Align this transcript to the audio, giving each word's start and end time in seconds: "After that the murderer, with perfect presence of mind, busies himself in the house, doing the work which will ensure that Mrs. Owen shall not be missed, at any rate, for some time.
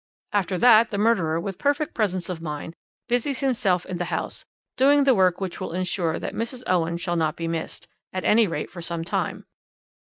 "After 0.33 0.57
that 0.57 0.89
the 0.89 0.97
murderer, 0.97 1.39
with 1.39 1.59
perfect 1.59 1.93
presence 1.93 2.27
of 2.27 2.41
mind, 2.41 2.73
busies 3.07 3.41
himself 3.41 3.85
in 3.85 3.97
the 3.97 4.05
house, 4.05 4.45
doing 4.75 5.03
the 5.03 5.13
work 5.13 5.39
which 5.39 5.61
will 5.61 5.73
ensure 5.73 6.17
that 6.17 6.33
Mrs. 6.33 6.63
Owen 6.65 6.97
shall 6.97 7.15
not 7.15 7.35
be 7.35 7.47
missed, 7.47 7.87
at 8.11 8.25
any 8.25 8.47
rate, 8.47 8.71
for 8.71 8.81
some 8.81 9.03
time. 9.03 9.45